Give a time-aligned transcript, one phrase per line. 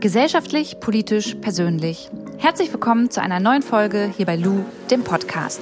[0.00, 2.10] Gesellschaftlich, politisch, persönlich.
[2.38, 5.60] Herzlich willkommen zu einer neuen Folge hier bei Lou, dem Podcast.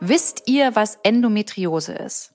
[0.00, 2.32] Wisst ihr, was Endometriose ist?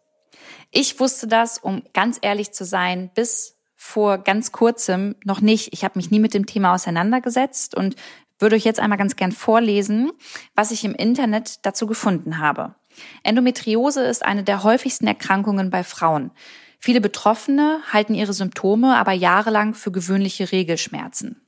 [0.69, 5.73] Ich wusste das, um ganz ehrlich zu sein, bis vor ganz kurzem noch nicht.
[5.73, 7.95] Ich habe mich nie mit dem Thema auseinandergesetzt und
[8.39, 10.11] würde euch jetzt einmal ganz gern vorlesen,
[10.55, 12.75] was ich im Internet dazu gefunden habe.
[13.23, 16.31] Endometriose ist eine der häufigsten Erkrankungen bei Frauen.
[16.79, 21.41] Viele Betroffene halten ihre Symptome aber jahrelang für gewöhnliche Regelschmerzen.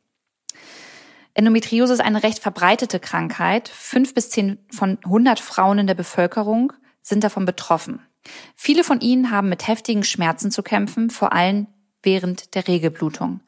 [1.34, 3.70] Endometriose ist eine recht verbreitete Krankheit.
[3.70, 8.02] Fünf bis zehn von 100 Frauen in der Bevölkerung sind davon betroffen.
[8.56, 11.68] Viele von ihnen haben mit heftigen Schmerzen zu kämpfen, vor allem
[12.04, 13.42] während der Regelblutung.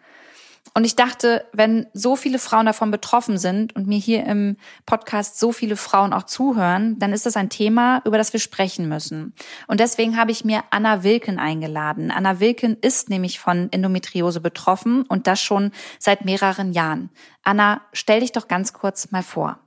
[0.73, 5.37] Und ich dachte, wenn so viele Frauen davon betroffen sind und mir hier im Podcast
[5.37, 9.33] so viele Frauen auch zuhören, dann ist das ein Thema, über das wir sprechen müssen.
[9.67, 12.09] Und deswegen habe ich mir Anna Wilken eingeladen.
[12.09, 17.09] Anna Wilken ist nämlich von Endometriose betroffen und das schon seit mehreren Jahren.
[17.43, 19.59] Anna, stell dich doch ganz kurz mal vor.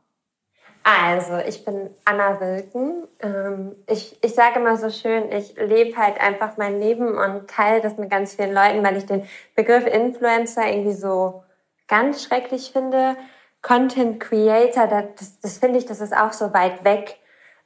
[0.87, 3.09] Also, ich bin Anna Wilken.
[3.21, 7.81] Ähm, ich, ich sage immer so schön, ich lebe halt einfach mein Leben und teile
[7.81, 11.43] das mit ganz vielen Leuten, weil ich den Begriff Influencer irgendwie so
[11.89, 13.17] ganz schrecklich finde.
[13.63, 17.17] Content Creator, das, das finde ich, das ist auch so weit weg.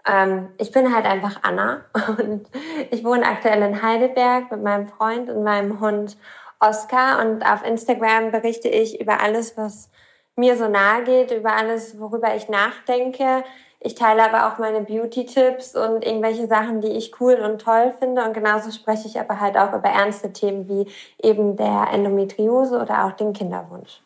[0.07, 1.87] Ähm, ich bin halt einfach Anna
[2.19, 2.49] und
[2.93, 6.17] ich wohne aktuell in Heidelberg mit meinem Freund und meinem Hund
[6.61, 9.91] Oscar und auf Instagram berichte ich über alles, was
[10.39, 13.45] mir so nahe geht, über alles, worüber ich nachdenke.
[13.81, 18.25] Ich teile aber auch meine Beauty-Tipps und irgendwelche Sachen, die ich cool und toll finde.
[18.25, 20.87] Und genauso spreche ich aber halt auch über ernste Themen wie
[21.23, 24.01] eben der Endometriose oder auch den Kinderwunsch.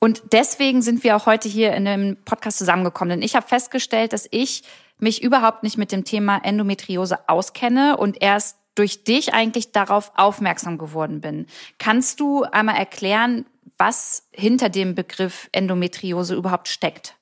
[0.00, 3.10] Und deswegen sind wir auch heute hier in dem Podcast zusammengekommen.
[3.10, 4.64] Denn ich habe festgestellt, dass ich
[4.98, 10.76] mich überhaupt nicht mit dem Thema Endometriose auskenne und erst durch dich eigentlich darauf aufmerksam
[10.76, 11.46] geworden bin.
[11.78, 13.46] Kannst du einmal erklären,
[13.78, 17.16] was hinter dem Begriff Endometriose überhaupt steckt?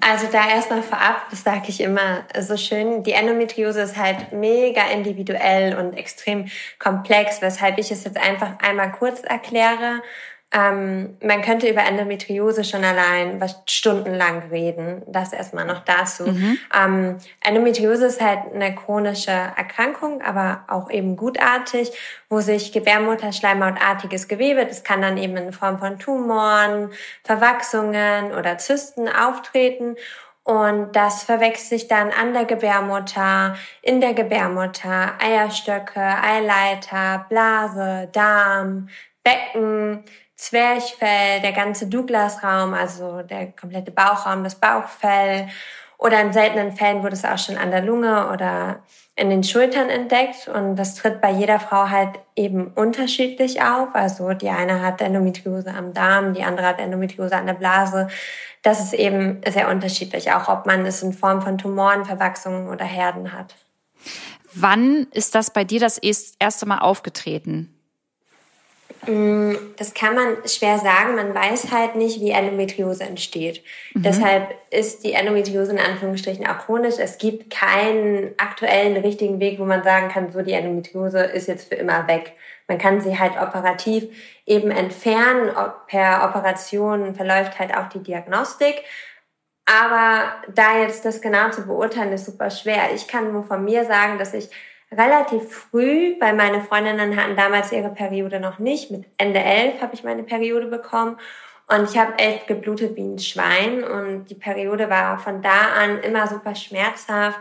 [0.00, 4.82] Also da erstmal vorab, das sage ich immer so schön, die Endometriose ist halt mega
[4.88, 10.02] individuell und extrem komplex, weshalb ich es jetzt einfach einmal kurz erkläre
[10.54, 15.02] ähm, man könnte über Endometriose schon allein was stundenlang reden.
[15.08, 16.28] Das erstmal noch dazu.
[16.28, 16.58] Mhm.
[16.72, 21.90] Ähm, Endometriose ist halt eine chronische Erkrankung, aber auch eben gutartig,
[22.28, 26.90] wo sich Gebärmutterschleimhautartiges Gewebe, das kann dann eben in Form von Tumoren,
[27.24, 29.96] Verwachsungen oder Zysten auftreten.
[30.44, 38.88] Und das verwechselt sich dann an der Gebärmutter, in der Gebärmutter, Eierstöcke, Eileiter, Blase, Darm,
[39.24, 40.04] Becken,
[40.44, 45.48] Zwerchfell, der ganze Douglas-Raum, also der komplette Bauchraum, das Bauchfell.
[45.96, 48.82] Oder in seltenen Fällen wurde es auch schon an der Lunge oder
[49.16, 50.48] in den Schultern entdeckt.
[50.48, 53.94] Und das tritt bei jeder Frau halt eben unterschiedlich auf.
[53.94, 58.08] Also die eine hat Endometriose am Darm, die andere hat Endometriose an der Blase.
[58.62, 62.84] Das ist eben sehr unterschiedlich, auch ob man es in Form von Tumoren, Verwachsungen oder
[62.84, 63.54] Herden hat.
[64.52, 67.73] Wann ist das bei dir das erste Mal aufgetreten?
[69.08, 71.16] Mm, das kann man schwer sagen.
[71.16, 73.62] Man weiß halt nicht, wie Endometriose entsteht.
[73.94, 74.02] Mhm.
[74.02, 76.96] Deshalb ist die Endometriose in Anführungsstrichen auch chronisch.
[76.98, 81.68] Es gibt keinen aktuellen richtigen Weg, wo man sagen kann, so die Endometriose ist jetzt
[81.68, 82.32] für immer weg.
[82.68, 84.04] Man kann sie halt operativ
[84.46, 85.50] eben entfernen.
[85.86, 88.82] Per Operation verläuft halt auch die Diagnostik.
[89.66, 92.94] Aber da jetzt das genau zu beurteilen, ist super schwer.
[92.94, 94.50] Ich kann nur von mir sagen, dass ich
[94.96, 98.90] relativ früh, weil meine Freundinnen hatten damals ihre Periode noch nicht.
[98.90, 101.18] Mit Ende elf habe ich meine Periode bekommen.
[101.66, 103.84] Und ich habe echt geblutet wie ein Schwein.
[103.84, 107.38] Und die Periode war von da an immer super schmerzhaft.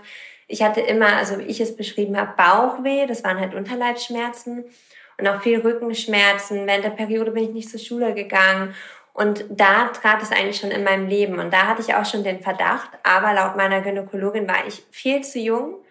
[0.48, 3.06] Ich hatte immer, also wie ich es beschrieben habe, Bauchweh.
[3.06, 4.66] Das waren halt Unterleibsschmerzen.
[5.18, 6.66] Und auch viel Rückenschmerzen.
[6.66, 8.74] Während der Periode bin ich nicht zur Schule gegangen.
[9.14, 11.38] Und da trat es eigentlich schon in meinem Leben.
[11.38, 12.90] Und da hatte ich auch schon den Verdacht.
[13.04, 15.83] Aber laut meiner Gynäkologin war ich viel zu jung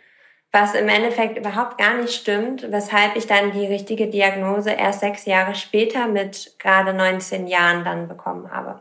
[0.53, 5.25] was im Endeffekt überhaupt gar nicht stimmt, weshalb ich dann die richtige Diagnose erst sechs
[5.25, 8.81] Jahre später mit gerade 19 Jahren dann bekommen habe.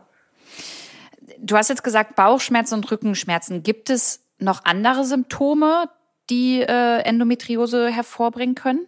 [1.38, 3.62] Du hast jetzt gesagt Bauchschmerzen und Rückenschmerzen.
[3.62, 5.88] Gibt es noch andere Symptome,
[6.28, 8.86] die äh, Endometriose hervorbringen können?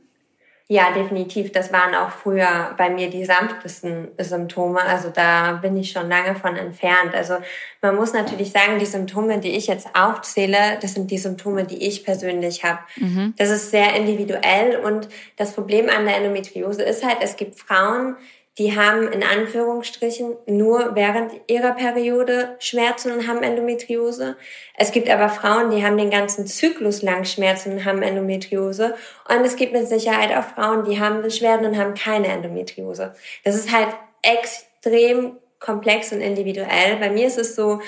[0.66, 1.52] Ja, definitiv.
[1.52, 4.80] Das waren auch früher bei mir die sanftesten Symptome.
[4.80, 7.14] Also da bin ich schon lange von entfernt.
[7.14, 7.36] Also
[7.82, 11.86] man muss natürlich sagen, die Symptome, die ich jetzt aufzähle, das sind die Symptome, die
[11.86, 12.78] ich persönlich habe.
[12.96, 13.34] Mhm.
[13.36, 18.16] Das ist sehr individuell und das Problem an der Endometriose ist halt, es gibt Frauen,
[18.58, 24.36] die haben in Anführungsstrichen nur während ihrer Periode Schmerzen und haben Endometriose.
[24.76, 28.94] Es gibt aber Frauen, die haben den ganzen Zyklus lang Schmerzen und haben Endometriose.
[29.28, 33.14] Und es gibt mit Sicherheit auch Frauen, die haben Beschwerden und haben keine Endometriose.
[33.42, 33.88] Das ist halt
[34.22, 36.96] extrem komplex und individuell.
[37.00, 37.80] Bei mir ist es so,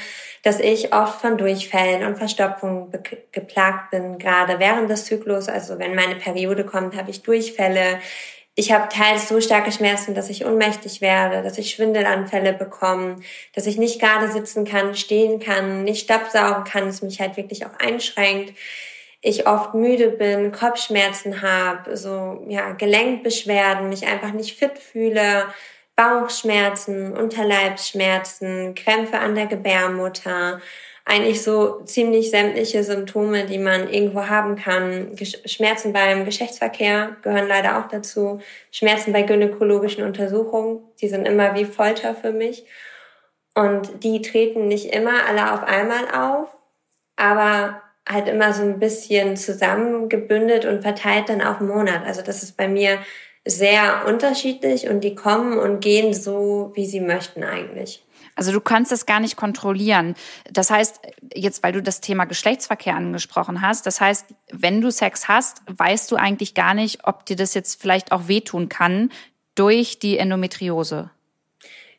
[0.42, 2.90] dass ich oft von Durchfällen und Verstopfungen
[3.32, 5.48] geplagt bin, gerade während des Zyklus.
[5.48, 8.00] Also wenn meine Periode kommt, habe ich Durchfälle.
[8.58, 13.16] Ich habe teils so starke Schmerzen, dass ich ohnmächtig werde, dass ich Schwindelanfälle bekomme,
[13.54, 17.66] dass ich nicht gerade sitzen kann, stehen kann, nicht stabsaugen kann, es mich halt wirklich
[17.66, 18.54] auch einschränkt.
[19.20, 25.44] Ich oft müde bin, Kopfschmerzen habe, so ja Gelenkbeschwerden, mich einfach nicht fit fühle,
[25.94, 30.62] Bauchschmerzen, Unterleibsschmerzen, Krämpfe an der Gebärmutter,
[31.08, 35.16] eigentlich so ziemlich sämtliche Symptome, die man irgendwo haben kann.
[35.44, 38.40] Schmerzen beim Geschlechtsverkehr gehören leider auch dazu.
[38.72, 42.66] Schmerzen bei gynäkologischen Untersuchungen, die sind immer wie Folter für mich.
[43.54, 46.48] Und die treten nicht immer alle auf einmal auf,
[47.14, 52.04] aber halt immer so ein bisschen zusammengebündelt und verteilt dann auf einen Monat.
[52.04, 52.98] Also das ist bei mir
[53.44, 58.05] sehr unterschiedlich und die kommen und gehen so, wie sie möchten eigentlich.
[58.36, 60.14] Also du kannst das gar nicht kontrollieren.
[60.52, 61.00] Das heißt,
[61.34, 66.12] jetzt weil du das Thema Geschlechtsverkehr angesprochen hast, das heißt, wenn du Sex hast, weißt
[66.12, 69.10] du eigentlich gar nicht, ob dir das jetzt vielleicht auch wehtun kann
[69.54, 71.10] durch die Endometriose.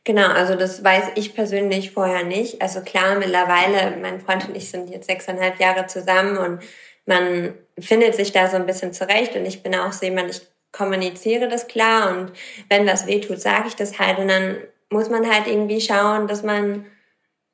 [0.04, 2.62] Genau, also das weiß ich persönlich vorher nicht.
[2.62, 6.62] Also klar, mittlerweile, mein Freund und ich sind jetzt sechseinhalb Jahre zusammen und
[7.06, 10.42] man findet sich da so ein bisschen zurecht und ich bin auch so jemand, ich
[10.72, 12.32] kommuniziere das klar und
[12.70, 14.58] wenn was weh tut, sage ich das halt und dann
[14.90, 16.86] muss man halt irgendwie schauen, dass man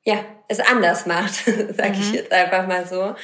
[0.04, 2.00] ja es anders macht, sage mhm.
[2.00, 3.14] ich jetzt einfach mal so.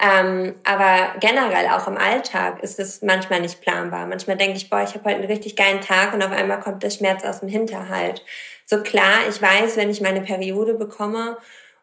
[0.00, 4.06] Ähm, aber generell auch im Alltag ist es manchmal nicht planbar.
[4.06, 6.84] Manchmal denke ich, boah, ich habe heute einen richtig geilen Tag und auf einmal kommt
[6.84, 8.24] der Schmerz aus dem Hinterhalt.
[8.64, 11.36] So klar, ich weiß, wenn ich meine Periode bekomme,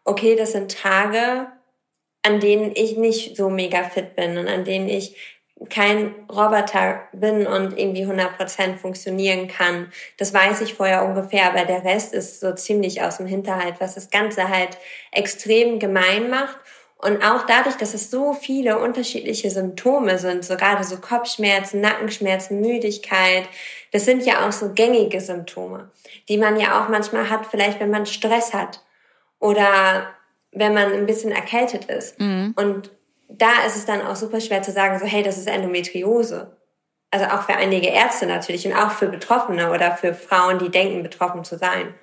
[0.06, 1.48] okay, das sind Tage,
[2.22, 5.35] an denen ich nicht so mega fit bin und an denen ich
[5.69, 9.92] kein Roboter bin und irgendwie 100% funktionieren kann.
[10.18, 13.96] Das weiß ich vorher ungefähr, aber der Rest ist so ziemlich aus dem Hinterhalt, was
[13.96, 14.78] das Ganze halt
[15.12, 16.57] extrem gemein macht.
[16.98, 22.62] Und auch dadurch, dass es so viele unterschiedliche Symptome sind, so gerade so Kopfschmerzen, Nackenschmerzen,
[22.62, 23.48] Müdigkeit,
[23.92, 25.92] das sind ja auch so gängige Symptome,
[26.28, 28.81] die man ja auch manchmal hat, vielleicht wenn man Stress hat
[29.40, 30.10] oder
[30.51, 32.19] wenn man ein bisschen erkältet ist.
[32.19, 32.54] Mhm.
[32.56, 32.92] Und
[33.30, 36.57] da ist es dann auch super schwer zu sagen, so hey, das ist Endometriose.
[37.12, 41.04] Also auch für einige Ärzte natürlich und auch für Betroffene oder für Frauen, die denken,
[41.04, 41.94] betroffen zu sein.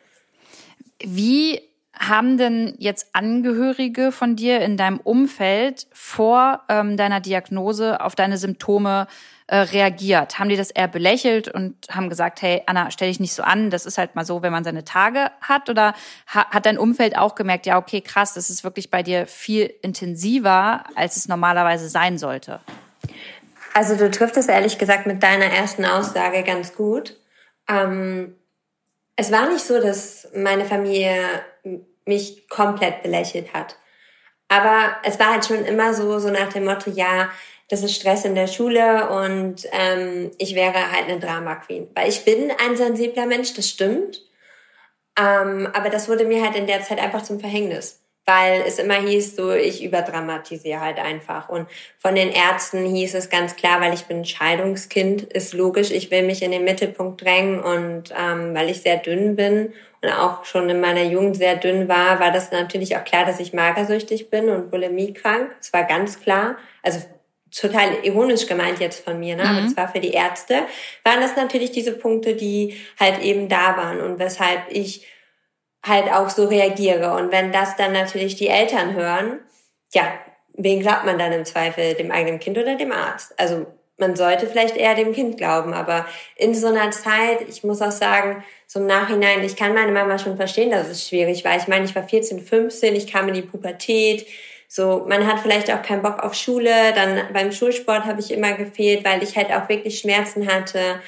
[1.05, 1.61] Wie
[1.99, 8.39] haben denn jetzt Angehörige von dir in deinem Umfeld vor ähm, deiner Diagnose auf deine
[8.39, 9.07] Symptome
[9.53, 10.39] äh, reagiert?
[10.39, 13.69] Haben die das eher belächelt und haben gesagt, hey Anna, stell dich nicht so an,
[13.69, 15.69] das ist halt mal so, wenn man seine Tage hat?
[15.69, 15.93] Oder
[16.27, 19.71] ha hat dein Umfeld auch gemerkt, ja, okay, krass, das ist wirklich bei dir viel
[19.83, 22.61] intensiver, als es normalerweise sein sollte?
[23.75, 27.21] Also du triffst es ehrlich gesagt mit deiner ersten Aussage ganz gut.
[27.69, 28.35] Ähm,
[29.17, 31.27] es war nicht so, dass meine Familie
[32.07, 33.77] mich komplett belächelt hat.
[34.49, 37.29] Aber es war halt schon immer so, so nach dem Motto, ja,
[37.73, 41.89] das ist Stress in der Schule und ähm, ich wäre halt eine Drama Queen.
[41.95, 44.21] Weil ich bin ein sensibler Mensch, das stimmt.
[45.19, 48.03] Ähm, aber das wurde mir halt in der Zeit einfach zum Verhängnis.
[48.27, 51.49] Weil es immer hieß, so ich überdramatisiere halt einfach.
[51.49, 56.11] Und von den Ärzten hieß es ganz klar, weil ich bin Scheidungskind, ist logisch, ich
[56.11, 60.45] will mich in den Mittelpunkt drängen und ähm, weil ich sehr dünn bin und auch
[60.45, 64.29] schon in meiner Jugend sehr dünn war, war das natürlich auch klar, dass ich magersüchtig
[64.29, 65.53] bin und bulimiekrank.
[65.59, 66.57] Das war ganz klar.
[66.83, 67.01] Also
[67.55, 69.45] total ironisch gemeint jetzt von mir, ne?
[69.45, 69.49] Mhm.
[69.49, 70.63] aber zwar für die Ärzte,
[71.05, 75.07] waren das natürlich diese Punkte, die halt eben da waren und weshalb ich
[75.85, 77.15] halt auch so reagiere.
[77.15, 79.41] Und wenn das dann natürlich die Eltern hören,
[79.93, 80.13] ja,
[80.55, 83.39] wen glaubt man dann im Zweifel, dem eigenen Kind oder dem Arzt?
[83.39, 83.67] Also
[83.99, 86.07] man sollte vielleicht eher dem Kind glauben, aber
[86.37, 90.19] in so einer Zeit, ich muss auch sagen, so im Nachhinein, ich kann meine Mama
[90.19, 91.57] schon verstehen, dass es schwierig war.
[91.57, 94.27] Ich meine, ich war 14, 15, ich kam in die Pubertät,
[94.75, 98.55] so, man hat vielleicht auch keinen Bock auf Schule, dann beim Schulsport habe ich immer
[98.55, 100.99] gefehlt, weil ich halt auch wirklich Schmerzen hatte.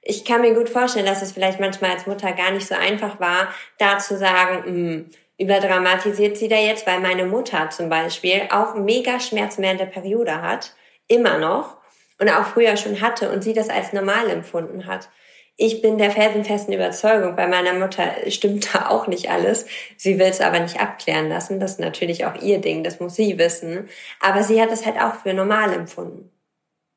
[0.00, 3.20] Ich kann mir gut vorstellen, dass es vielleicht manchmal als Mutter gar nicht so einfach
[3.20, 8.48] war, da zu sagen, mh, hm, überdramatisiert sie da jetzt, weil meine Mutter zum Beispiel
[8.50, 10.74] auch mega Schmerzen während der Periode hat,
[11.06, 11.76] immer noch,
[12.18, 15.08] und auch früher schon hatte und sie das als normal empfunden hat.
[15.56, 19.66] Ich bin der felsenfesten Überzeugung, bei meiner Mutter stimmt da auch nicht alles.
[19.96, 21.60] Sie will es aber nicht abklären lassen.
[21.60, 23.88] Das ist natürlich auch ihr Ding, das muss sie wissen.
[24.20, 26.30] Aber sie hat es halt auch für normal empfunden.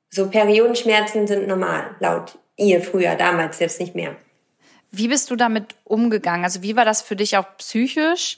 [0.10, 4.16] So Periodenschmerzen sind normal, laut ihr früher, damals jetzt nicht mehr.
[4.92, 6.46] Wie bist du damit umgegangen?
[6.46, 8.38] Also wie war das für dich auch psychisch,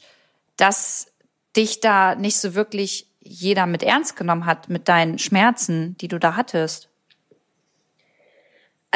[0.55, 1.11] dass
[1.55, 6.19] dich da nicht so wirklich jeder mit ernst genommen hat mit deinen Schmerzen, die du
[6.19, 6.89] da hattest?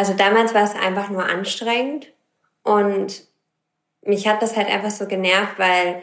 [0.01, 2.07] Also damals war es einfach nur anstrengend
[2.63, 3.23] und
[4.01, 6.01] mich hat das halt einfach so genervt, weil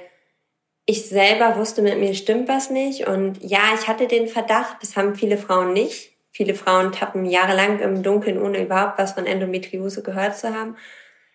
[0.87, 3.09] ich selber wusste, mit mir stimmt was nicht.
[3.09, 6.12] Und ja, ich hatte den Verdacht, das haben viele Frauen nicht.
[6.31, 10.76] Viele Frauen tappen jahrelang im Dunkeln, ohne überhaupt was von Endometriose gehört zu haben.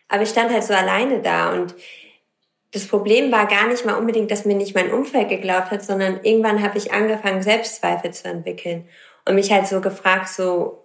[0.07, 1.75] Aber ich stand halt so alleine da und
[2.71, 6.21] das Problem war gar nicht mal unbedingt, dass mir nicht mein Umfeld geglaubt hat, sondern
[6.23, 8.87] irgendwann habe ich angefangen, Selbstzweifel zu entwickeln
[9.25, 10.82] und mich halt so gefragt, so,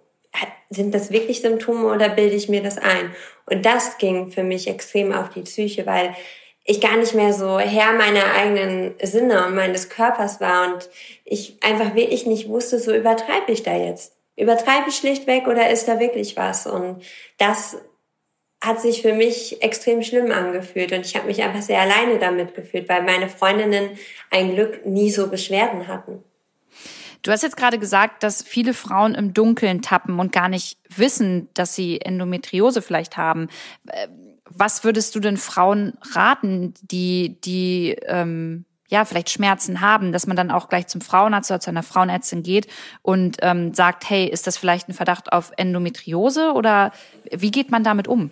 [0.69, 3.13] sind das wirklich Symptome oder bilde ich mir das ein?
[3.45, 6.15] Und das ging für mich extrem auf die Psyche, weil
[6.63, 10.89] ich gar nicht mehr so Herr meiner eigenen Sinne und meines Körpers war und
[11.25, 14.15] ich einfach wirklich nicht wusste, so übertreibe ich da jetzt?
[14.35, 16.67] Übertreibe ich schlichtweg oder ist da wirklich was?
[16.67, 17.03] Und
[17.37, 17.77] das
[18.61, 22.53] hat sich für mich extrem schlimm angefühlt und ich habe mich einfach sehr alleine damit
[22.53, 23.97] gefühlt, weil meine Freundinnen
[24.29, 26.23] ein Glück nie so Beschwerden hatten.
[27.21, 31.49] Du hast jetzt gerade gesagt, dass viele Frauen im Dunkeln tappen und gar nicht wissen,
[31.53, 33.49] dass sie Endometriose vielleicht haben.
[33.87, 34.07] Äh,
[34.45, 40.35] was würdest du denn Frauen raten, die, die ähm, ja vielleicht Schmerzen haben, dass man
[40.35, 42.67] dann auch gleich zum Frauenarzt oder zu einer Frauenärztin geht
[43.01, 46.91] und ähm, sagt, hey, ist das vielleicht ein Verdacht auf Endometriose oder
[47.31, 48.31] wie geht man damit um?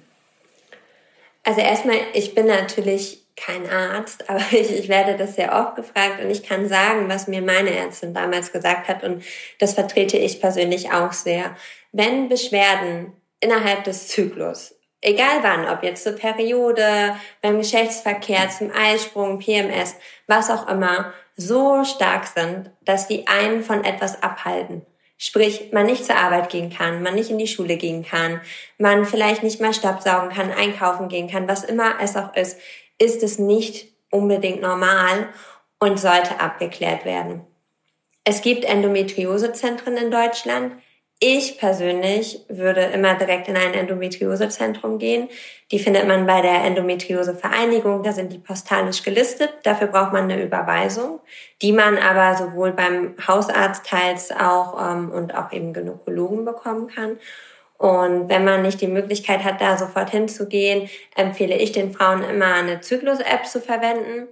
[1.43, 6.21] Also erstmal, ich bin natürlich kein Arzt, aber ich, ich werde das sehr oft gefragt
[6.21, 9.23] und ich kann sagen, was mir meine Ärztin damals gesagt hat und
[9.59, 11.55] das vertrete ich persönlich auch sehr.
[11.91, 19.39] Wenn Beschwerden innerhalb des Zyklus, egal wann, ob jetzt zur Periode, beim Geschlechtsverkehr, zum Eisprung,
[19.39, 24.85] PMS, was auch immer, so stark sind, dass die einen von etwas abhalten,
[25.19, 28.39] Sprich, man nicht zur Arbeit gehen kann, man nicht in die Schule gehen kann,
[28.77, 32.59] man vielleicht nicht mal Staubsaugen kann, einkaufen gehen kann, was immer es auch ist,
[32.97, 35.29] ist es nicht unbedingt normal
[35.79, 37.45] und sollte abgeklärt werden.
[38.23, 40.73] Es gibt Endometriosezentren in Deutschland.
[41.19, 45.29] Ich persönlich würde immer direkt in ein Endometriosezentrum gehen.
[45.71, 48.03] Die findet man bei der Endometriosevereinigung.
[48.03, 49.51] Da sind die postalisch gelistet.
[49.63, 51.21] Dafür braucht man eine Überweisung,
[51.63, 57.17] die man aber sowohl beim Hausarzt teils auch ähm, und auch eben Gynäkologen bekommen kann.
[57.77, 62.55] Und wenn man nicht die Möglichkeit hat, da sofort hinzugehen, empfehle ich den Frauen immer
[62.55, 64.27] eine Zyklus-App zu verwenden,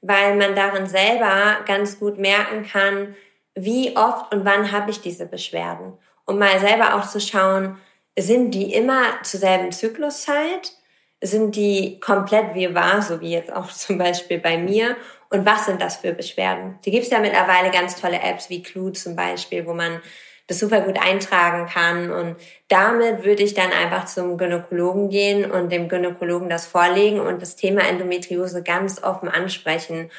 [0.00, 3.14] weil man darin selber ganz gut merken kann,
[3.56, 5.94] wie oft und wann habe ich diese Beschwerden
[6.26, 7.78] um mal selber auch zu schauen,
[8.18, 10.72] sind die immer zur selben Zykluszeit?
[11.20, 14.96] Sind die komplett wie war, so wie jetzt auch zum Beispiel bei mir?
[15.30, 16.78] Und was sind das für Beschwerden?
[16.84, 20.00] Die gibt es ja mittlerweile ganz tolle Apps wie Clue zum Beispiel, wo man
[20.46, 22.10] das super gut eintragen kann.
[22.10, 22.36] Und
[22.68, 27.56] damit würde ich dann einfach zum Gynäkologen gehen und dem Gynäkologen das vorlegen und das
[27.56, 30.10] Thema Endometriose ganz offen ansprechen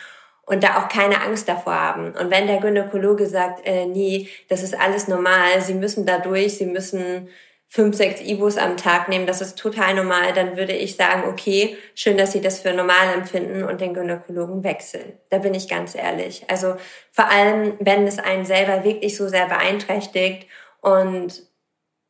[0.46, 2.12] und da auch keine Angst davor haben.
[2.12, 6.58] Und wenn der Gynäkologe sagt, äh, nee, das ist alles normal, Sie müssen da durch,
[6.58, 7.30] Sie müssen
[7.68, 11.78] fünf, sechs Ibus am Tag nehmen, das ist total normal, dann würde ich sagen, okay,
[11.94, 15.14] schön, dass Sie das für normal empfinden und den Gynäkologen wechseln.
[15.30, 16.46] Da bin ich ganz ehrlich.
[16.48, 16.76] Also
[17.12, 20.48] vor allem, wenn es einen selber wirklich so sehr beeinträchtigt
[20.82, 21.44] und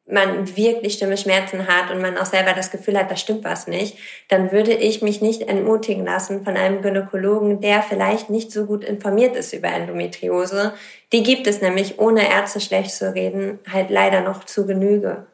[0.07, 3.65] man wirklich schlimme Schmerzen hat und man auch selber das Gefühl hat, da stimmt was
[3.65, 3.97] nicht,
[4.27, 8.83] dann würde ich mich nicht entmutigen lassen von einem Gynäkologen, der vielleicht nicht so gut
[8.83, 10.73] informiert ist über Endometriose.
[11.11, 15.25] Die gibt es nämlich, ohne Ärzte schlecht zu reden, halt leider noch zu Genüge.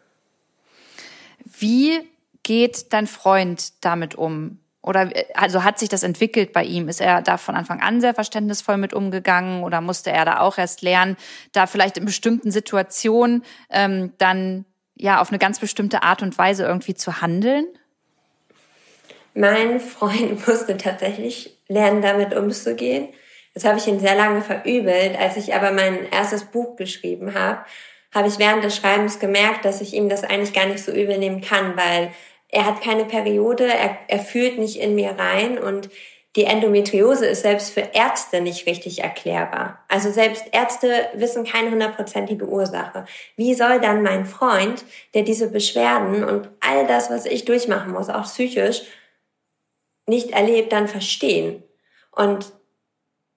[1.61, 2.01] Wie
[2.43, 4.59] geht dein Freund damit um?
[4.81, 6.89] Oder also hat sich das entwickelt bei ihm?
[6.89, 10.57] Ist er da von Anfang an sehr verständnisvoll mit umgegangen oder musste er da auch
[10.57, 11.17] erst lernen,
[11.51, 14.65] da vielleicht in bestimmten Situationen ähm, dann
[14.95, 17.67] ja auf eine ganz bestimmte Art und Weise irgendwie zu handeln?
[19.35, 23.09] Mein Freund musste tatsächlich lernen, damit umzugehen.
[23.53, 25.15] Das habe ich ihn sehr lange verübelt.
[25.15, 27.65] Als ich aber mein erstes Buch geschrieben habe,
[28.13, 31.17] habe ich während des Schreibens gemerkt, dass ich ihm das eigentlich gar nicht so übel
[31.17, 32.11] nehmen kann, weil
[32.49, 35.89] er hat keine Periode, er, er fühlt nicht in mir rein und
[36.37, 39.83] die Endometriose ist selbst für Ärzte nicht richtig erklärbar.
[39.89, 43.05] Also selbst Ärzte wissen keine hundertprozentige Ursache.
[43.35, 48.09] Wie soll dann mein Freund, der diese Beschwerden und all das, was ich durchmachen muss,
[48.09, 48.83] auch psychisch,
[50.05, 51.63] nicht erlebt, dann verstehen?
[52.11, 52.53] Und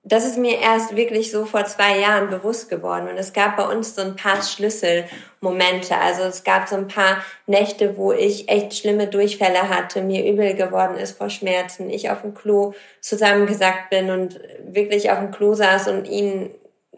[0.07, 3.09] das ist mir erst wirklich so vor zwei Jahren bewusst geworden.
[3.09, 5.97] Und es gab bei uns so ein paar Schlüsselmomente.
[5.97, 10.55] Also es gab so ein paar Nächte, wo ich echt schlimme Durchfälle hatte, mir übel
[10.55, 15.55] geworden ist vor Schmerzen, ich auf dem Klo zusammengesackt bin und wirklich auf dem Klo
[15.55, 16.51] saß und ihn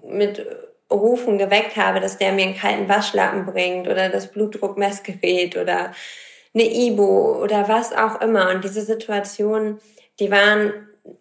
[0.02, 0.44] mit
[0.90, 5.92] Rufen geweckt habe, dass der mir einen kalten Waschlappen bringt oder das Blutdruckmessgerät oder
[6.54, 8.50] eine Ibo oder was auch immer.
[8.50, 9.78] Und diese Situationen,
[10.18, 10.72] die waren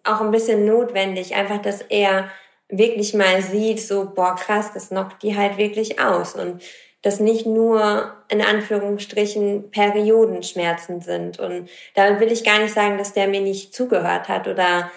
[0.04, 2.30] auch ein bisschen notwendig, einfach, dass er
[2.68, 6.34] wirklich mal sieht, so, boah, krass, das knockt die halt wirklich aus.
[6.34, 6.62] Und
[7.02, 11.38] das nicht nur in Anführungsstrichen Periodenschmerzen sind.
[11.38, 14.90] Und damit will ich gar nicht sagen, dass der mir nicht zugehört hat oder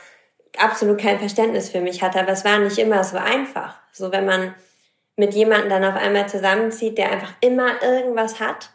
[0.58, 3.79] absolut kein Verständnis für mich hatte, aber es war nicht immer so einfach.
[3.91, 4.55] So, wenn man
[5.17, 8.72] mit jemandem dann auf einmal zusammenzieht, der einfach immer irgendwas hat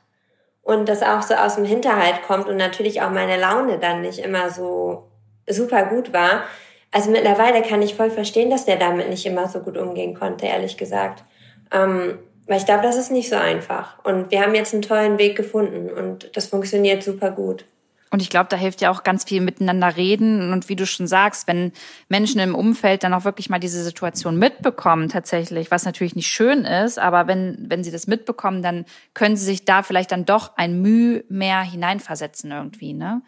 [0.62, 4.21] und das auch so aus dem Hinterhalt kommt und natürlich auch meine Laune dann nicht
[4.21, 5.11] immer so
[5.49, 6.45] super gut war.
[6.91, 10.47] Also mittlerweile kann ich voll verstehen, dass der damit nicht immer so gut umgehen konnte,
[10.47, 11.25] ehrlich gesagt.
[11.73, 14.05] Ähm, weil ich glaube, das ist nicht so einfach.
[14.05, 17.65] Und wir haben jetzt einen tollen Weg gefunden und das funktioniert super gut.
[18.14, 20.52] Und ich glaube, da hilft ja auch ganz viel miteinander reden.
[20.52, 21.73] Und wie du schon sagst, wenn
[22.09, 26.64] Menschen im Umfeld dann auch wirklich mal diese Situation mitbekommen, tatsächlich, was natürlich nicht schön
[26.64, 30.56] ist, aber wenn, wenn sie das mitbekommen, dann können sie sich da vielleicht dann doch
[30.56, 33.23] ein Mühe mehr hineinversetzen irgendwie, ne?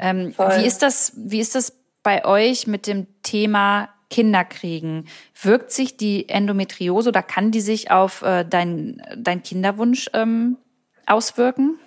[0.00, 5.04] Ähm, wie ist das, wie ist das bei euch mit dem Thema Kinder kriegen?
[5.40, 10.56] Wirkt sich die Endometriose oder kann die sich auf äh, dein, dein Kinderwunsch ähm,
[11.06, 11.78] auswirken?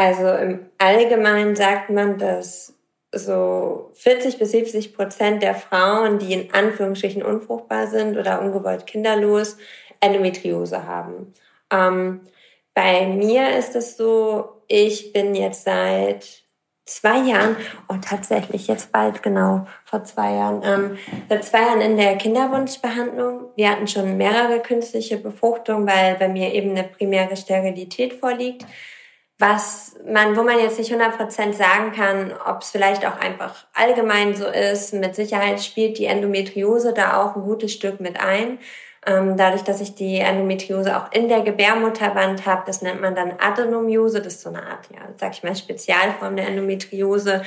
[0.00, 2.72] Also im Allgemeinen sagt man, dass
[3.12, 9.58] so 40 bis 70 Prozent der Frauen, die in Anführungsstrichen unfruchtbar sind oder ungewollt kinderlos,
[10.00, 11.34] Endometriose haben.
[11.70, 12.22] Ähm,
[12.72, 16.44] bei mir ist es so, ich bin jetzt seit
[16.86, 17.56] zwei Jahren,
[17.90, 23.50] oh tatsächlich jetzt bald genau vor zwei Jahren, ähm, seit zwei Jahren in der Kinderwunschbehandlung.
[23.54, 28.64] Wir hatten schon mehrere künstliche Befruchtungen, weil bei mir eben eine primäre Sterilität vorliegt
[29.40, 34.34] was man, wo man jetzt nicht 100% sagen kann, ob es vielleicht auch einfach allgemein
[34.34, 34.92] so ist.
[34.92, 38.58] Mit Sicherheit spielt die Endometriose da auch ein gutes Stück mit ein.
[39.06, 43.32] Ähm, dadurch, dass ich die Endometriose auch in der Gebärmutterwand habe, das nennt man dann
[43.38, 47.42] Adenomiose, das ist so eine Art, ja, sag ich mal, Spezialform der Endometriose,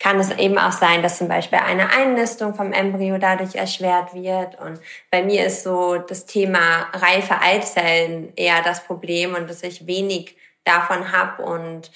[0.00, 4.58] kann es eben auch sein, dass zum Beispiel eine Einnistung vom Embryo dadurch erschwert wird.
[4.58, 9.86] Und bei mir ist so das Thema reife Eizellen eher das Problem und dass ich
[9.86, 10.34] wenig
[10.66, 11.90] davon habe und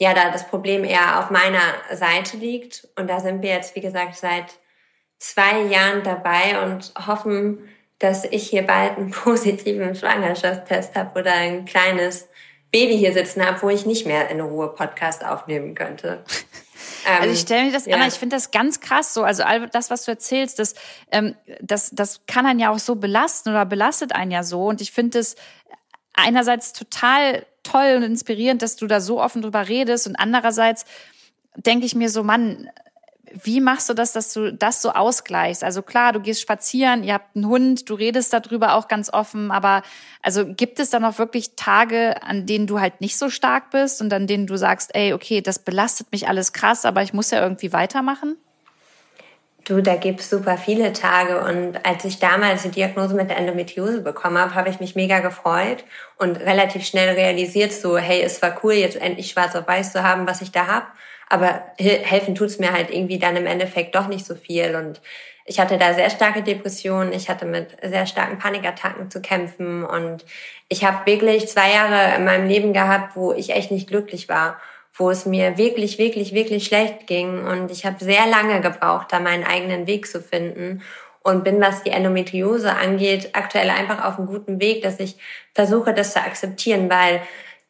[0.00, 2.86] ja, da das Problem eher auf meiner Seite liegt.
[2.96, 4.58] Und da sind wir jetzt, wie gesagt, seit
[5.18, 11.64] zwei Jahren dabei und hoffen, dass ich hier bald einen positiven Schwangerschaftstest habe oder ein
[11.64, 12.28] kleines
[12.70, 16.24] Baby hier sitzen habe, wo ich nicht mehr in Ruhe Podcast aufnehmen könnte.
[17.06, 17.96] Also ich stelle mir das, ja.
[17.96, 19.22] Anna, ich finde das ganz krass so.
[19.22, 20.74] Also all das, was du erzählst, das,
[21.10, 24.66] ähm, das, das kann einen ja auch so belasten oder belastet einen ja so.
[24.66, 25.36] Und ich finde es
[26.14, 30.06] einerseits total toll und inspirierend, dass du da so offen drüber redest.
[30.06, 30.84] Und andererseits
[31.56, 32.70] denke ich mir so, Mann,
[33.32, 35.62] wie machst du das, dass du das so ausgleichst?
[35.62, 39.50] Also klar, du gehst spazieren, ihr habt einen Hund, du redest darüber auch ganz offen,
[39.50, 39.82] aber
[40.22, 44.00] also gibt es dann auch wirklich Tage, an denen du halt nicht so stark bist
[44.00, 47.30] und an denen du sagst, ey, okay, das belastet mich alles krass, aber ich muss
[47.30, 48.36] ja irgendwie weitermachen?
[49.68, 51.40] Du, da gibt's super viele Tage.
[51.40, 55.20] Und als ich damals die Diagnose mit der Endometriose bekommen habe, habe ich mich mega
[55.20, 55.84] gefreut
[56.16, 60.02] und relativ schnell realisiert, so, hey, es war cool, jetzt endlich schwarz auf weiß zu
[60.02, 60.92] haben, was ich da hab.
[61.28, 64.74] Aber helfen tut's mir halt irgendwie dann im Endeffekt doch nicht so viel.
[64.74, 65.02] Und
[65.44, 70.24] ich hatte da sehr starke Depressionen, ich hatte mit sehr starken Panikattacken zu kämpfen und
[70.70, 74.58] ich habe wirklich zwei Jahre in meinem Leben gehabt, wo ich echt nicht glücklich war
[74.98, 77.44] wo es mir wirklich, wirklich, wirklich schlecht ging.
[77.44, 80.82] Und ich habe sehr lange gebraucht, da meinen eigenen Weg zu finden.
[81.22, 85.16] Und bin, was die Endometriose angeht, aktuell einfach auf einem guten Weg, dass ich
[85.54, 87.22] versuche, das zu akzeptieren, weil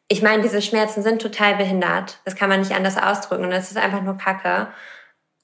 [0.08, 2.20] ich meine, diese Schmerzen sind total behindert.
[2.24, 3.44] Das kann man nicht anders ausdrücken.
[3.44, 4.68] Und das ist einfach nur Kacke.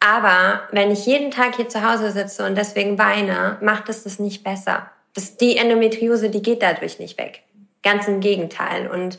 [0.00, 4.18] Aber wenn ich jeden Tag hier zu Hause sitze und deswegen weine, macht es das
[4.18, 4.90] nicht besser.
[5.14, 7.42] Das, die Endometriose, die geht dadurch nicht weg.
[7.82, 8.88] Ganz im Gegenteil.
[8.88, 9.18] Und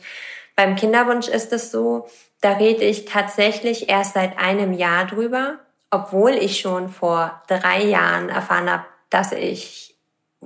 [0.56, 2.08] beim Kinderwunsch ist es so,
[2.46, 5.58] da rede ich tatsächlich erst seit einem Jahr drüber,
[5.90, 9.96] obwohl ich schon vor drei Jahren erfahren habe, dass ich,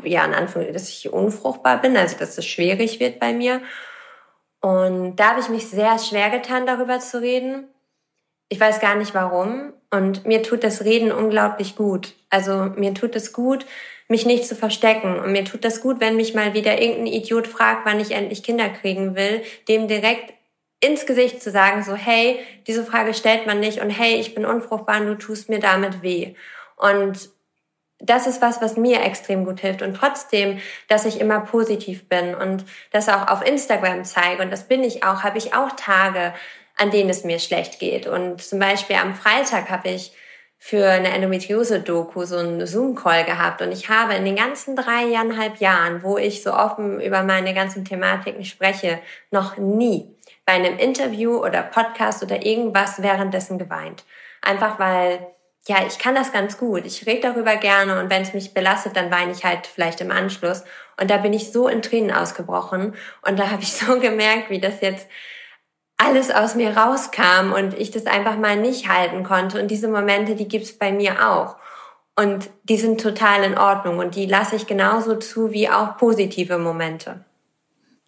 [0.02, 3.60] ja, in Anführungszeichen, dass ich unfruchtbar bin, also dass es schwierig wird bei mir.
[4.62, 7.68] Und da habe ich mich sehr schwer getan, darüber zu reden.
[8.48, 9.74] Ich weiß gar nicht warum.
[9.90, 12.14] Und mir tut das Reden unglaublich gut.
[12.30, 13.66] Also mir tut es gut,
[14.08, 15.18] mich nicht zu verstecken.
[15.18, 18.42] Und mir tut das gut, wenn mich mal wieder irgendein Idiot fragt, wann ich endlich
[18.42, 20.39] Kinder kriegen will, dem direkt
[20.80, 24.46] ins Gesicht zu sagen, so, hey, diese Frage stellt man nicht und hey, ich bin
[24.46, 26.34] unfruchtbar und du tust mir damit weh.
[26.76, 27.28] Und
[27.98, 29.82] das ist was, was mir extrem gut hilft.
[29.82, 34.66] Und trotzdem, dass ich immer positiv bin und das auch auf Instagram zeige, und das
[34.66, 36.32] bin ich auch, habe ich auch Tage,
[36.76, 38.06] an denen es mir schlecht geht.
[38.06, 40.12] Und zum Beispiel am Freitag habe ich
[40.56, 43.60] für eine Endometriose-Doku so einen Zoom-Call gehabt.
[43.60, 47.84] Und ich habe in den ganzen dreieinhalb Jahren, wo ich so offen über meine ganzen
[47.84, 48.98] Thematiken spreche,
[49.30, 50.14] noch nie
[50.50, 54.02] bei einem Interview oder Podcast oder irgendwas währenddessen geweint.
[54.42, 55.24] Einfach weil,
[55.68, 56.84] ja, ich kann das ganz gut.
[56.86, 60.10] Ich rede darüber gerne und wenn es mich belastet, dann weine ich halt vielleicht im
[60.10, 60.64] Anschluss.
[61.00, 64.58] Und da bin ich so in Tränen ausgebrochen und da habe ich so gemerkt, wie
[64.58, 65.06] das jetzt
[65.98, 69.60] alles aus mir rauskam und ich das einfach mal nicht halten konnte.
[69.62, 71.58] Und diese Momente, die gibt's bei mir auch.
[72.16, 76.58] Und die sind total in Ordnung und die lasse ich genauso zu wie auch positive
[76.58, 77.24] Momente.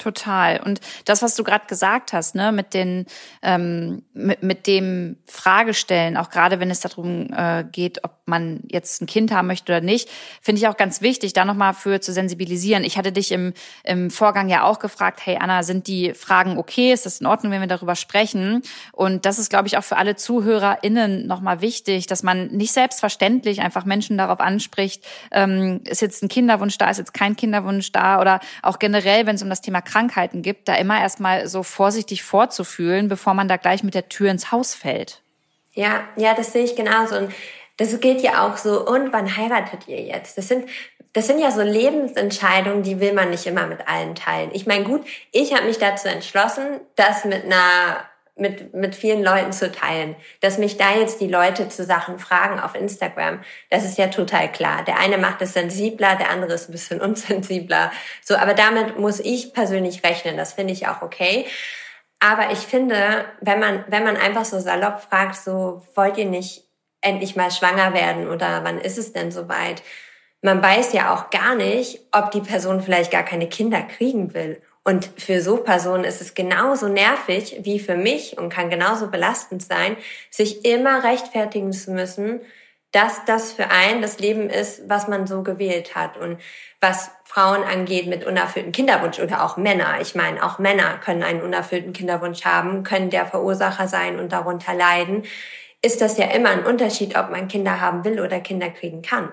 [0.02, 0.60] Total.
[0.60, 3.06] Und das, was du gerade gesagt hast, ne, mit den,
[3.40, 9.00] ähm, mit, mit dem Fragestellen, auch gerade wenn es darum äh, geht, ob man jetzt
[9.00, 10.08] ein Kind haben möchte oder nicht,
[10.40, 12.82] finde ich auch ganz wichtig, da nochmal für zu sensibilisieren.
[12.82, 13.52] Ich hatte dich im,
[13.84, 16.92] im Vorgang ja auch gefragt, hey Anna, sind die Fragen okay?
[16.92, 18.62] Ist das in Ordnung, wenn wir darüber sprechen?
[18.90, 23.60] Und das ist, glaube ich, auch für alle ZuhörerInnen nochmal wichtig, dass man nicht selbstverständlich
[23.60, 28.20] einfach Menschen darauf anspricht, ähm, ist jetzt ein Kinderwunsch da, ist jetzt kein Kinderwunsch da
[28.20, 32.22] oder auch generell, wenn es um das Thema Krankheiten gibt, da immer erstmal so vorsichtig
[32.22, 35.20] vorzufühlen, bevor man da gleich mit der Tür ins Haus fällt.
[35.74, 37.16] Ja, ja, das sehe ich genauso.
[37.16, 37.33] Und
[37.76, 40.38] das gilt ja auch so, und wann heiratet ihr jetzt?
[40.38, 40.68] Das sind,
[41.12, 44.50] das sind ja so Lebensentscheidungen, die will man nicht immer mit allen teilen.
[44.52, 48.05] Ich meine, gut, ich habe mich dazu entschlossen, das mit einer
[48.42, 50.14] mit, mit vielen Leuten zu teilen.
[50.40, 54.52] Dass mich da jetzt die Leute zu Sachen fragen auf Instagram, das ist ja total
[54.52, 54.85] klar.
[54.85, 57.90] Der eine macht es sensibler, der andere ist ein bisschen unsensibler.
[58.22, 60.37] So, aber damit muss ich persönlich rechnen.
[60.37, 61.46] Das finde ich auch okay.
[62.20, 66.64] Aber ich finde, wenn man, wenn man einfach so salopp fragt, so, wollt ihr nicht
[67.00, 69.83] endlich mal schwanger werden oder wann ist es denn soweit?
[70.40, 74.61] Man weiß ja auch gar nicht, ob die Person vielleicht gar keine Kinder kriegen will
[74.85, 79.62] und für so Personen ist es genauso nervig wie für mich und kann genauso belastend
[79.62, 79.97] sein,
[80.31, 82.40] sich immer rechtfertigen zu müssen,
[82.90, 86.18] dass das für einen das Leben ist, was man so gewählt hat.
[86.18, 86.38] Und
[86.81, 90.01] was Frauen angeht mit unerfüllten Kinderwunsch oder auch Männer.
[90.01, 94.75] Ich meine, auch Männer können einen unerfüllten Kinderwunsch haben, können der Verursacher sein und darunter
[94.75, 95.23] leiden.
[95.81, 99.33] Ist das ja immer ein Unterschied, ob man Kinder haben will oder Kinder kriegen kann.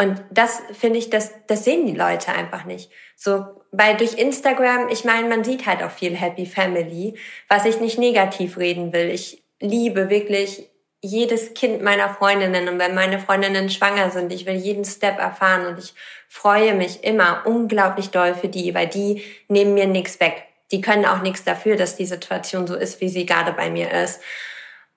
[0.00, 2.90] Und das finde ich, das, das sehen die Leute einfach nicht.
[3.16, 7.14] So, weil durch Instagram, ich meine, man sieht halt auch viel Happy Family,
[7.48, 9.10] was ich nicht negativ reden will.
[9.10, 10.68] Ich liebe wirklich
[11.00, 15.66] jedes Kind meiner Freundinnen und wenn meine Freundinnen schwanger sind, ich will jeden Step erfahren
[15.66, 15.94] und ich
[16.28, 20.44] freue mich immer unglaublich doll für die, weil die nehmen mir nichts weg.
[20.70, 23.90] Die können auch nichts dafür, dass die Situation so ist, wie sie gerade bei mir
[23.90, 24.20] ist.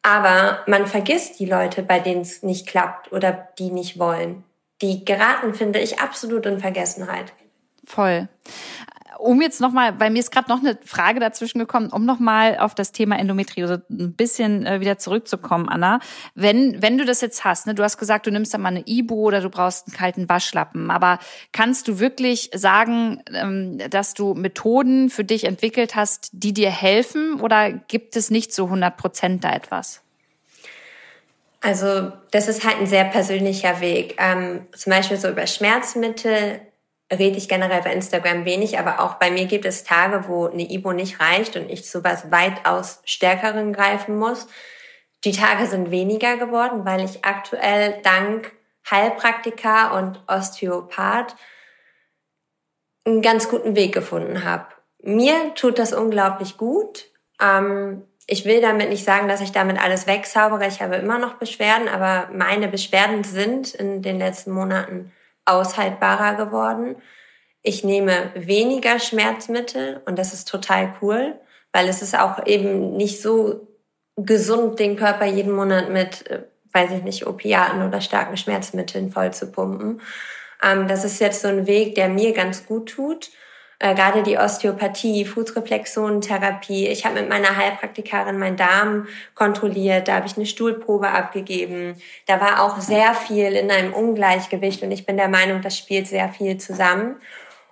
[0.03, 4.43] Aber man vergisst die Leute, bei denen es nicht klappt oder die nicht wollen
[4.81, 7.33] die geraten, finde ich, absolut in Vergessenheit.
[7.83, 8.27] Voll.
[9.19, 12.73] Um jetzt nochmal, weil mir ist gerade noch eine Frage dazwischen gekommen, um nochmal auf
[12.73, 15.99] das Thema Endometriose ein bisschen äh, wieder zurückzukommen, Anna.
[16.33, 18.83] Wenn, wenn du das jetzt hast, ne, du hast gesagt, du nimmst dann mal eine
[18.87, 21.19] Ibu oder du brauchst einen kalten Waschlappen, aber
[21.51, 27.39] kannst du wirklich sagen, ähm, dass du Methoden für dich entwickelt hast, die dir helfen
[27.39, 30.01] oder gibt es nicht so 100 Prozent da etwas?
[31.61, 34.15] Also das ist halt ein sehr persönlicher Weg.
[34.17, 36.59] Ähm, zum Beispiel so über Schmerzmittel
[37.11, 40.69] rede ich generell bei Instagram wenig, aber auch bei mir gibt es Tage, wo eine
[40.69, 44.47] Ibo nicht reicht und ich zu was weitaus Stärkeren greifen muss.
[45.23, 48.51] Die Tage sind weniger geworden, weil ich aktuell dank
[48.89, 51.35] Heilpraktiker und Osteopath
[53.05, 54.65] einen ganz guten Weg gefunden habe.
[55.03, 57.05] Mir tut das unglaublich gut.
[57.39, 60.67] Ähm, ich will damit nicht sagen, dass ich damit alles wegzaubere.
[60.67, 65.11] Ich habe immer noch Beschwerden, aber meine Beschwerden sind in den letzten Monaten
[65.45, 66.95] aushaltbarer geworden.
[67.63, 71.39] Ich nehme weniger Schmerzmittel und das ist total cool,
[71.71, 73.67] weil es ist auch eben nicht so
[74.15, 79.31] gesund, den Körper jeden Monat mit, äh, weiß ich nicht, Opiaten oder starken Schmerzmitteln voll
[79.31, 80.01] zu pumpen.
[80.63, 83.29] Ähm, das ist jetzt so ein Weg, der mir ganz gut tut
[83.81, 86.87] äh, gerade die Osteopathie, Fußreflexionentherapie.
[86.87, 91.95] Ich habe mit meiner Heilpraktikerin meinen Darm kontrolliert, da habe ich eine Stuhlprobe abgegeben.
[92.27, 96.07] Da war auch sehr viel in einem Ungleichgewicht und ich bin der Meinung, das spielt
[96.07, 97.15] sehr viel zusammen.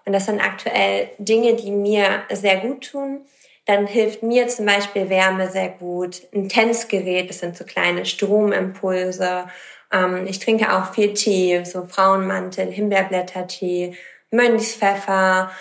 [0.04, 3.22] Und das sind aktuell Dinge, die mir sehr gut tun.
[3.66, 6.24] Dann hilft mir zum Beispiel Wärme sehr gut.
[6.34, 9.46] Ein Tänzgerät, das sind so kleine Stromimpulse.
[9.94, 13.96] Ähm, ich trinke auch viel Tee, so Frauenmantel, Himbeerblättertee,
[14.32, 15.52] Mönchspfeffer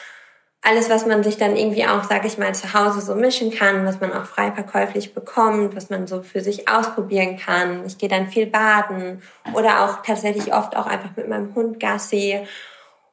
[0.61, 3.87] alles, was man sich dann irgendwie auch, sage ich mal, zu Hause so mischen kann,
[3.87, 7.87] was man auch frei verkäuflich bekommt, was man so für sich ausprobieren kann.
[7.87, 9.23] Ich gehe dann viel baden
[9.55, 12.41] oder auch tatsächlich oft auch einfach mit meinem Hund Gassi.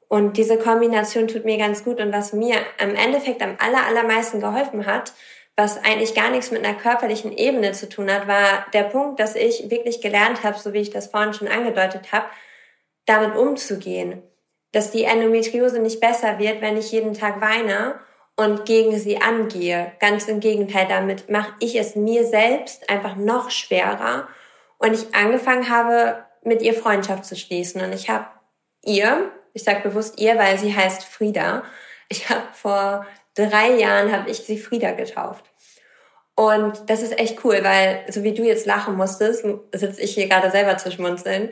[0.08, 2.00] Und diese Kombination tut mir ganz gut.
[2.00, 5.14] Und was mir im Endeffekt am aller, allermeisten geholfen hat,
[5.56, 9.36] was eigentlich gar nichts mit einer körperlichen Ebene zu tun hat, war der Punkt, dass
[9.36, 12.26] ich wirklich gelernt habe, so wie ich das vorhin schon angedeutet habe,
[13.06, 14.24] damit umzugehen
[14.76, 17.96] dass die Endometriose nicht besser wird, wenn ich jeden Tag weine
[18.36, 19.94] und gegen sie angehe.
[20.02, 24.28] Ganz im Gegenteil, damit mache ich es mir selbst einfach noch schwerer.
[24.78, 27.82] Und ich angefangen habe, mit ihr Freundschaft zu schließen.
[27.86, 28.28] Und ich habe
[28.84, 31.64] ihr, ich sage bewusst ihr, weil sie heißt Frieda.
[32.10, 35.46] Ich habe vor drei Jahren habe ich sie Frieda getauft.
[36.36, 40.28] Und das ist echt cool, weil so wie du jetzt lachen musstest, sitze ich hier
[40.28, 41.52] gerade selber zu schmunzeln.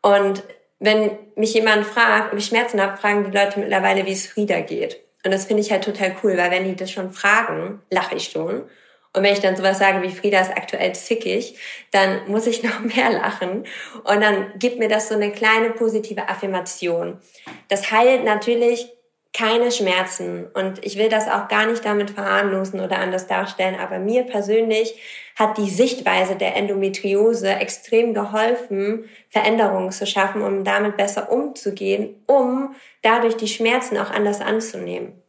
[0.00, 0.42] Und
[0.82, 4.60] wenn mich jemand fragt, ob ich Schmerzen habe, fragen die Leute mittlerweile, wie es Frieda
[4.60, 5.00] geht.
[5.24, 8.24] Und das finde ich halt total cool, weil wenn die das schon fragen, lache ich
[8.24, 8.62] schon.
[9.14, 11.56] Und wenn ich dann sowas sage wie Frieda ist aktuell zickig,
[11.92, 13.64] dann muss ich noch mehr lachen.
[14.02, 17.18] Und dann gibt mir das so eine kleine positive Affirmation.
[17.68, 18.88] Das heilt natürlich
[19.32, 20.46] keine Schmerzen.
[20.52, 23.76] Und ich will das auch gar nicht damit verharmlosen oder anders darstellen.
[23.78, 24.94] Aber mir persönlich
[25.42, 32.74] hat die Sichtweise der Endometriose extrem geholfen, Veränderungen zu schaffen, um damit besser umzugehen, um
[33.02, 35.20] dadurch die Schmerzen auch anders anzunehmen.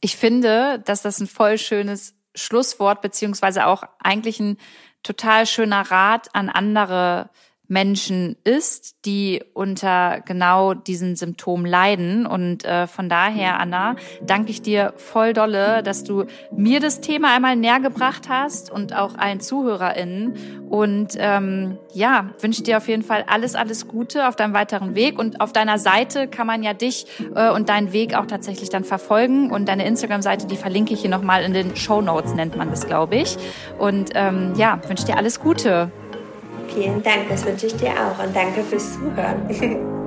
[0.00, 4.56] Ich finde, dass das ein voll schönes Schlusswort beziehungsweise auch eigentlich ein
[5.02, 7.30] total schöner Rat an andere
[7.68, 12.26] Menschen ist, die unter genau diesen Symptomen leiden.
[12.26, 17.36] Und äh, von daher, Anna, danke ich dir voll dolle, dass du mir das Thema
[17.36, 20.66] einmal näher gebracht hast und auch allen ZuhörerInnen.
[20.70, 25.18] Und ähm, ja, wünsche dir auf jeden Fall alles, alles Gute auf deinem weiteren Weg.
[25.18, 28.84] Und auf deiner Seite kann man ja dich äh, und deinen Weg auch tatsächlich dann
[28.84, 29.50] verfolgen.
[29.50, 32.86] Und deine Instagram-Seite, die verlinke ich hier nochmal in den Show Notes, nennt man das,
[32.86, 33.36] glaube ich.
[33.78, 35.90] Und ähm, ja, wünsche dir alles Gute.
[36.68, 39.94] Vielen Dank, das wünsche ich dir auch und danke fürs Zuhören.